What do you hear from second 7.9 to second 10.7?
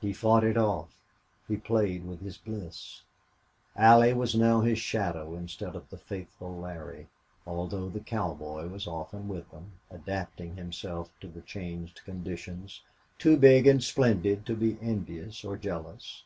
cowboy was often with them, adapting